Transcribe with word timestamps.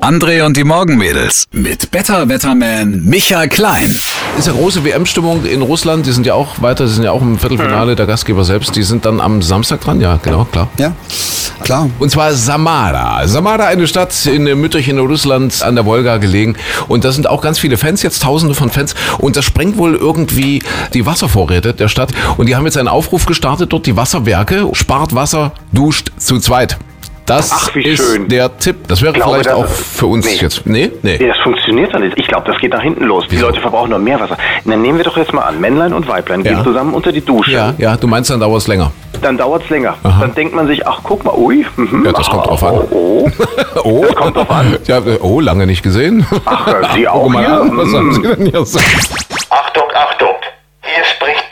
André 0.00 0.42
und 0.42 0.56
die 0.56 0.64
Morgenmädels 0.64 1.44
mit 1.52 1.90
Better 1.90 2.30
Wetterman 2.30 3.04
Michael 3.04 3.48
Klein. 3.48 3.90
Ist 4.38 4.46
ja 4.46 4.54
große 4.54 4.82
WM-Stimmung 4.82 5.44
in 5.44 5.60
Russland. 5.60 6.06
Die 6.06 6.12
sind 6.12 6.24
ja 6.24 6.32
auch 6.32 6.62
weiter, 6.62 6.84
die 6.84 6.90
sind 6.90 7.04
ja 7.04 7.12
auch 7.12 7.20
im 7.20 7.38
Viertelfinale, 7.38 7.94
der 7.94 8.06
Gastgeber 8.06 8.44
selbst. 8.44 8.74
Die 8.74 8.84
sind 8.84 9.04
dann 9.04 9.20
am 9.20 9.42
Samstag 9.42 9.82
dran, 9.82 10.00
ja, 10.00 10.18
genau, 10.22 10.46
klar. 10.46 10.68
Ja, 10.78 10.92
klar. 11.62 11.90
Und 11.98 12.10
zwar 12.10 12.32
Samara. 12.32 13.28
Samara, 13.28 13.66
eine 13.66 13.86
Stadt 13.86 14.24
in 14.24 14.44
Mütterchen 14.58 14.96
in 14.96 15.04
Russland 15.04 15.62
an 15.62 15.74
der 15.74 15.84
Wolga 15.84 16.16
gelegen. 16.16 16.56
Und 16.88 17.04
da 17.04 17.12
sind 17.12 17.28
auch 17.28 17.42
ganz 17.42 17.58
viele 17.58 17.76
Fans, 17.76 18.02
jetzt 18.02 18.22
tausende 18.22 18.54
von 18.54 18.70
Fans. 18.70 18.94
Und 19.18 19.36
das 19.36 19.44
sprengt 19.44 19.76
wohl 19.76 19.94
irgendwie 19.94 20.62
die 20.94 21.04
Wasservorräte 21.04 21.74
der 21.74 21.88
Stadt. 21.88 22.12
Und 22.38 22.46
die 22.46 22.56
haben 22.56 22.64
jetzt 22.64 22.78
einen 22.78 22.88
Aufruf 22.88 23.26
gestartet 23.26 23.74
dort, 23.74 23.84
die 23.84 23.96
Wasserwerke. 23.96 24.70
Spart 24.72 25.14
Wasser, 25.14 25.52
duscht 25.72 26.12
zu 26.16 26.38
zweit. 26.38 26.78
Das 27.28 27.52
Ach, 27.52 27.74
wie 27.74 27.82
ist 27.84 28.02
schön. 28.02 28.26
der 28.28 28.56
Tipp. 28.58 28.88
Das 28.88 29.02
wäre 29.02 29.12
glaube, 29.12 29.32
vielleicht 29.34 29.50
das- 29.50 29.54
auch 29.54 29.66
für 29.68 30.06
uns 30.06 30.24
Nee. 30.26 30.38
jetzt. 30.40 30.66
Nee? 30.66 30.90
Nee. 31.02 31.18
Nee, 31.20 31.28
das 31.28 31.36
funktioniert 31.38 31.92
doch 31.94 31.98
nicht. 32.00 32.18
Ich 32.18 32.26
glaube, 32.26 32.50
das 32.50 32.58
geht 32.60 32.72
nach 32.72 32.80
hinten 32.82 33.04
los. 33.04 33.24
Die 33.28 33.32
Wieso? 33.36 33.46
Leute 33.46 33.60
verbrauchen 33.60 33.90
noch 33.90 33.98
mehr 33.98 34.18
Wasser. 34.18 34.36
Dann 34.64 34.80
nehmen 34.80 34.96
wir 34.98 35.04
doch 35.04 35.16
jetzt 35.18 35.32
mal 35.34 35.42
an, 35.42 35.60
Männlein 35.60 35.92
und 35.92 36.08
Weiblein 36.08 36.42
Ja. 36.42 36.54
gehen 36.54 36.64
zusammen 36.64 36.94
unter 36.94 37.12
die 37.12 37.20
Dusche. 37.20 37.52
Ja, 37.52 37.74
ja, 37.76 37.96
du 37.96 38.06
meinst, 38.06 38.30
dann 38.30 38.40
dauert 38.40 38.62
es 38.62 38.66
länger. 38.66 38.90
Dann 39.20 39.36
dauert 39.36 39.62
es 39.64 39.68
länger. 39.68 39.94
Aha. 40.02 40.20
Dann 40.22 40.34
denkt 40.34 40.54
man 40.54 40.66
sich, 40.68 40.86
ach, 40.86 41.00
guck 41.02 41.22
mal, 41.24 41.34
ui. 41.36 41.66
Mhm, 41.76 42.06
Ja, 42.06 42.12
das 42.12 42.30
kommt 42.30 42.44
ach, 42.44 42.46
drauf 42.48 42.64
an. 42.64 42.74
Oh, 42.90 43.28
oh. 43.28 43.30
Oh, 43.84 44.04
Das 44.06 44.14
kommt 44.16 44.36
drauf 44.36 44.50
an. 44.50 44.78
Ja, 44.86 45.00
oh, 45.20 45.40
lange 45.40 45.66
nicht 45.66 45.82
gesehen. 45.82 46.26
Ach, 46.46 46.66
Sie 46.94 47.02
Guck 47.04 47.12
auch 47.14 47.28
mal 47.28 47.44
hier? 47.44 47.60
an, 47.60 47.76
was 47.76 47.92
haben 47.92 48.08
Mm. 48.08 48.12
Sie 48.14 48.22
denn 48.22 48.46
hier 48.46 48.64
so? 48.64 48.78
Achtung, 49.50 49.84
Achtung! 49.94 50.34
Hier 50.82 51.04
spricht 51.04 51.44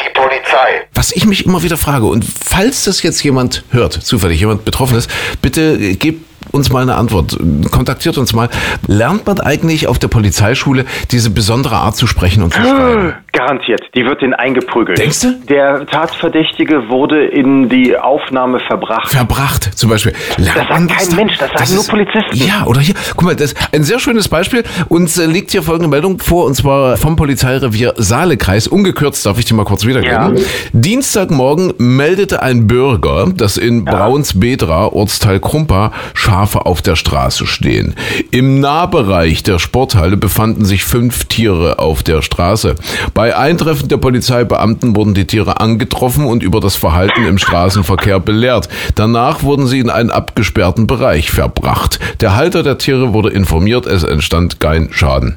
Polizei. 0.66 0.86
Was 0.94 1.12
ich 1.12 1.26
mich 1.26 1.46
immer 1.46 1.62
wieder 1.62 1.76
frage, 1.76 2.06
und 2.06 2.24
falls 2.24 2.84
das 2.84 3.02
jetzt 3.02 3.22
jemand 3.22 3.64
hört, 3.70 3.92
zufällig 3.92 4.40
jemand 4.40 4.64
betroffen 4.64 4.96
ist, 4.96 5.10
bitte 5.42 5.94
gebt 5.96 6.24
uns 6.52 6.70
mal 6.70 6.82
eine 6.82 6.94
Antwort. 6.94 7.36
Kontaktiert 7.70 8.18
uns 8.18 8.32
mal. 8.32 8.48
Lernt 8.86 9.26
man 9.26 9.40
eigentlich 9.40 9.88
auf 9.88 9.98
der 9.98 10.08
Polizeischule 10.08 10.84
diese 11.10 11.30
besondere 11.30 11.76
Art 11.76 11.96
zu 11.96 12.06
sprechen 12.06 12.42
und 12.42 12.54
zu 12.54 12.60
schreiben? 12.60 13.14
Garantiert. 13.36 13.82
Die 13.94 14.04
wird 14.04 14.22
den 14.22 14.32
eingeprügelt. 14.34 14.98
Denkst 14.98 15.20
du? 15.20 15.32
Der 15.48 15.84
Tatverdächtige 15.86 16.88
wurde 16.88 17.26
in 17.26 17.68
die 17.68 17.96
Aufnahme 17.96 18.60
verbracht. 18.60 19.10
Verbracht 19.12 19.76
zum 19.78 19.90
Beispiel. 19.90 20.12
Lernt 20.38 20.56
Das 20.56 20.68
sagt 20.68 20.88
kein 20.90 21.08
da? 21.10 21.16
Mensch, 21.16 21.36
das 21.38 21.50
sagen 21.50 21.70
nur 21.72 21.80
ist- 21.82 21.90
Polizisten. 21.90 22.34
Ja, 22.46 22.64
oder 22.66 22.80
hier, 22.80 22.94
guck 23.14 23.22
mal, 23.24 23.36
das 23.36 23.52
ist 23.52 23.68
ein 23.74 23.82
sehr 23.84 23.98
schönes 23.98 24.28
Beispiel. 24.28 24.64
Uns 24.88 25.18
äh, 25.18 25.26
liegt 25.26 25.50
hier 25.50 25.62
folgende 25.62 25.88
Meldung 25.88 26.18
vor, 26.18 26.46
und 26.46 26.54
zwar 26.54 26.96
vom 26.96 27.16
Polizeirevier 27.16 27.92
Saalekreis. 27.96 28.68
Ungekürzt 28.68 29.26
darf 29.26 29.38
ich 29.38 29.44
die 29.44 29.54
mal 29.54 29.64
kurz 29.64 29.84
wiedergeben. 29.84 30.36
Ja. 30.38 30.42
Dienstagmorgen 30.72 31.74
meldete 31.78 32.42
ein 32.42 32.66
Bürger, 32.66 33.26
dass 33.34 33.56
in 33.58 33.84
Brauns-Bedra, 33.84 34.86
Ortsteil 34.86 35.40
Krumpa, 35.40 35.92
Schafe 36.14 36.64
auf 36.64 36.80
der 36.80 36.96
Straße 36.96 37.46
stehen. 37.46 37.94
Im 38.30 38.60
Nahbereich 38.60 39.42
der 39.42 39.58
Sporthalle 39.58 40.16
befanden 40.16 40.64
sich 40.64 40.84
fünf 40.84 41.24
Tiere 41.26 41.78
auf 41.78 42.02
der 42.02 42.22
Straße. 42.22 42.76
Bei 43.14 43.25
Eintreffen 43.34 43.88
der 43.88 43.96
Polizeibeamten 43.96 44.94
wurden 44.94 45.14
die 45.14 45.26
Tiere 45.26 45.60
angetroffen 45.60 46.26
und 46.26 46.42
über 46.42 46.60
das 46.60 46.76
Verhalten 46.76 47.26
im 47.26 47.38
Straßenverkehr 47.38 48.20
belehrt. 48.20 48.68
Danach 48.94 49.42
wurden 49.42 49.66
sie 49.66 49.80
in 49.80 49.90
einen 49.90 50.10
abgesperrten 50.10 50.86
Bereich 50.86 51.30
verbracht. 51.30 51.98
Der 52.20 52.36
Halter 52.36 52.62
der 52.62 52.78
Tiere 52.78 53.12
wurde 53.12 53.30
informiert, 53.30 53.86
es 53.86 54.04
entstand 54.04 54.60
kein 54.60 54.92
Schaden. 54.92 55.36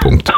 Punkt. 0.00 0.32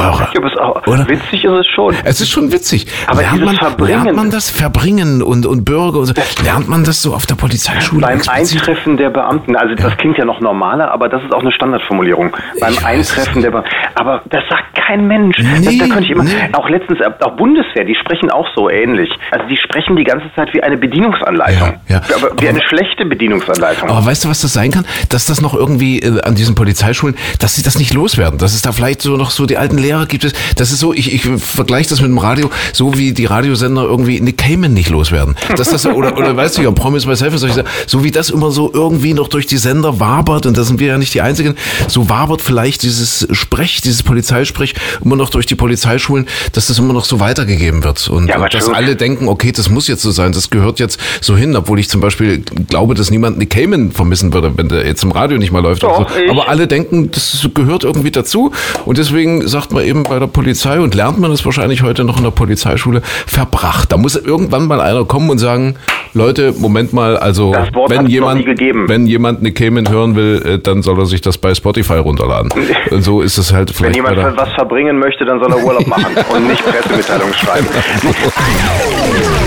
Ja, 0.00 0.62
auch, 0.62 0.86
Oder? 0.86 1.08
witzig 1.08 1.44
ist 1.44 1.50
es 1.52 1.66
schon. 1.74 1.94
Es 2.04 2.20
ist 2.20 2.30
schon 2.30 2.52
witzig. 2.52 2.86
Aber 3.06 3.20
lernt, 3.22 3.44
man, 3.44 3.56
Verbringen- 3.56 4.04
lernt 4.04 4.16
man 4.16 4.30
das 4.30 4.50
Verbringen 4.50 5.22
und, 5.22 5.46
und 5.46 5.64
Bürger 5.64 5.98
und 6.00 6.06
so, 6.06 6.14
lernt 6.42 6.68
man 6.68 6.84
das 6.84 7.02
so 7.02 7.14
auf 7.14 7.26
der 7.26 7.34
Polizeischule? 7.34 8.02
Beim 8.02 8.18
explizit? 8.18 8.60
Eintreffen 8.60 8.96
der 8.96 9.10
Beamten, 9.10 9.56
also 9.56 9.74
das 9.74 9.96
klingt 9.96 10.18
ja 10.18 10.24
noch 10.24 10.40
normaler, 10.40 10.90
aber 10.90 11.08
das 11.08 11.22
ist 11.22 11.32
auch 11.34 11.40
eine 11.40 11.52
Standardformulierung. 11.52 12.36
Beim 12.60 12.74
weiß 12.76 12.84
Eintreffen 12.84 13.42
der 13.42 13.50
Beamten. 13.50 13.70
Aber 13.94 14.22
das 14.30 14.42
sagt 14.48 14.74
kein 14.74 15.06
Mensch. 15.06 15.36
Nee, 15.38 15.64
das, 15.64 15.78
da 15.78 15.86
könnte 15.86 16.04
ich 16.04 16.10
immer, 16.10 16.24
nee. 16.24 16.30
auch 16.52 16.68
letztens, 16.68 17.00
äh, 17.00 17.10
auch 17.24 17.36
Bundeswehr, 17.36 17.84
die 17.84 17.94
sprechen 17.94 18.30
auch 18.30 18.46
so 18.54 18.68
ähnlich. 18.70 19.10
Also 19.30 19.46
die 19.48 19.56
sprechen 19.56 19.96
die 19.96 20.04
ganze 20.04 20.26
Zeit 20.34 20.52
wie 20.54 20.62
eine 20.62 20.76
Bedienungsanleitung. 20.76 21.74
Ja, 21.88 21.94
ja. 21.96 22.02
Aber 22.16 22.30
wie 22.40 22.48
Aber- 22.48 22.58
eine 22.58 22.62
schlechte 22.68 23.04
Bedienungsanleitung. 23.04 23.88
Aber 23.88 24.04
weißt 24.04 24.24
du, 24.24 24.28
was 24.28 24.40
das 24.42 24.52
sein 24.52 24.70
kann? 24.70 24.84
Dass 25.08 25.26
das 25.26 25.40
noch 25.40 25.54
irgendwie 25.54 26.00
äh, 26.00 26.20
an 26.22 26.34
diesen 26.34 26.54
Polizeischulen, 26.54 27.16
dass 27.38 27.54
sie 27.54 27.62
das 27.62 27.78
nicht 27.78 27.94
loswerden. 27.94 28.38
Dass 28.38 28.54
es 28.54 28.62
da 28.62 28.72
vielleicht 28.72 29.02
so 29.02 29.16
noch 29.16 29.30
so 29.30 29.46
die 29.46 29.56
alten 29.56 29.78
Lehrer 29.78 29.89
gibt. 30.08 30.24
Es, 30.24 30.32
das 30.56 30.70
ist 30.72 30.80
so, 30.80 30.92
ich, 30.92 31.12
ich 31.12 31.22
vergleiche 31.22 31.88
das 31.90 32.00
mit 32.00 32.08
dem 32.10 32.18
Radio, 32.18 32.50
so 32.72 32.96
wie 32.96 33.12
die 33.12 33.24
Radiosender 33.26 33.82
irgendwie 33.84 34.20
Nick 34.20 34.38
Cayman 34.38 34.72
nicht 34.72 34.90
loswerden. 34.90 35.36
Dass 35.56 35.70
das, 35.70 35.86
oder, 35.86 36.16
oder 36.16 36.36
weißt 36.36 36.58
du 36.58 36.62
ja, 36.62 36.70
Promise 36.70 37.06
Myself 37.08 37.36
solche 37.38 37.54
Sachen. 37.56 37.68
So 37.86 38.04
wie 38.04 38.10
das 38.10 38.30
immer 38.30 38.50
so 38.50 38.70
irgendwie 38.72 39.14
noch 39.14 39.28
durch 39.28 39.46
die 39.46 39.56
Sender 39.58 40.00
wabert, 40.00 40.46
und 40.46 40.56
da 40.56 40.62
sind 40.64 40.80
wir 40.80 40.88
ja 40.88 40.98
nicht 40.98 41.14
die 41.14 41.20
Einzigen, 41.20 41.54
so 41.88 42.08
wabert 42.08 42.40
vielleicht 42.42 42.82
dieses 42.82 43.26
Sprech, 43.32 43.80
dieses 43.82 44.02
Polizeisprech 44.02 44.74
immer 45.04 45.16
noch 45.16 45.30
durch 45.30 45.46
die 45.46 45.54
Polizeischulen, 45.54 46.26
dass 46.52 46.66
das 46.68 46.78
immer 46.78 46.92
noch 46.92 47.04
so 47.04 47.20
weitergegeben 47.20 47.84
wird. 47.84 48.08
Und, 48.08 48.28
Ja, 48.28 48.38
und 48.42 48.52
dass 48.54 48.64
schon- 48.64 48.74
alle 48.74 48.96
denken, 48.96 49.28
okay, 49.28 49.52
das 49.52 49.68
muss 49.68 49.88
jetzt 49.88 50.02
so 50.02 50.10
sein, 50.10 50.32
das 50.32 50.50
gehört 50.50 50.78
jetzt 50.78 50.98
so 51.20 51.36
hin, 51.36 51.54
obwohl 51.56 51.78
ich 51.80 51.88
zum 51.88 52.00
Beispiel 52.00 52.42
glaube, 52.68 52.94
dass 52.94 53.10
niemand 53.10 53.38
Nick 53.38 53.50
Cayman 53.50 53.92
vermissen 53.92 54.32
würde, 54.32 54.52
wenn 54.56 54.68
der 54.68 54.86
jetzt 54.86 55.02
im 55.02 55.12
Radio 55.12 55.38
nicht 55.38 55.52
mal 55.52 55.60
läuft. 55.62 55.82
Doch, 55.82 56.08
so. 56.10 56.30
Aber 56.30 56.48
alle 56.48 56.66
denken, 56.66 57.10
das 57.10 57.48
gehört 57.54 57.84
irgendwie 57.84 58.10
dazu. 58.10 58.52
Und 58.84 58.98
deswegen 58.98 59.46
sagt 59.48 59.72
man 59.72 59.79
eben 59.84 60.02
bei 60.04 60.18
der 60.18 60.26
Polizei 60.26 60.80
und 60.80 60.94
lernt 60.94 61.18
man 61.18 61.30
das 61.30 61.44
wahrscheinlich 61.44 61.82
heute 61.82 62.04
noch 62.04 62.18
in 62.18 62.24
der 62.24 62.30
Polizeischule, 62.30 63.02
verbracht. 63.02 63.92
Da 63.92 63.96
muss 63.96 64.16
irgendwann 64.16 64.66
mal 64.66 64.80
einer 64.80 65.04
kommen 65.04 65.30
und 65.30 65.38
sagen, 65.38 65.76
Leute, 66.12 66.52
Moment 66.58 66.92
mal, 66.92 67.16
also 67.16 67.52
wenn 67.88 68.06
es 68.06 68.12
jemand, 68.12 68.44
wenn 68.44 69.06
jemand 69.06 69.42
Nick 69.42 69.56
Cayman 69.56 69.88
hören 69.88 70.16
will, 70.16 70.42
äh, 70.44 70.58
dann 70.58 70.82
soll 70.82 70.98
er 70.98 71.06
sich 71.06 71.20
das 71.20 71.38
bei 71.38 71.54
Spotify 71.54 71.94
runterladen. 71.94 72.50
Und 72.90 73.02
so 73.02 73.20
ist 73.20 73.38
es 73.38 73.52
halt 73.52 73.68
Wenn 73.70 73.92
vielleicht 73.92 74.02
bei 74.02 74.10
jemand 74.10 74.36
der, 74.36 74.36
was 74.36 74.52
verbringen 74.54 74.98
möchte, 74.98 75.24
dann 75.24 75.38
soll 75.40 75.52
er 75.52 75.64
Urlaub 75.64 75.86
machen 75.86 76.16
und 76.32 76.48
nicht 76.48 76.64
Pressemitteilungen 76.64 77.34
schreiben. 77.34 77.66